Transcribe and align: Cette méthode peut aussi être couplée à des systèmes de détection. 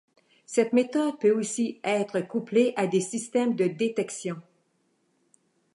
Cette 0.47 0.73
méthode 0.73 1.19
peut 1.19 1.29
aussi 1.31 1.79
être 1.83 2.21
couplée 2.21 2.73
à 2.75 2.87
des 2.87 3.01
systèmes 3.01 3.53
de 3.55 3.67
détection. 3.67 4.37